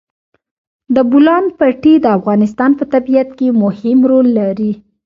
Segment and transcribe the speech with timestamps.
[0.95, 4.71] د بولان پټي د افغانستان په طبیعت کې مهم رول لري.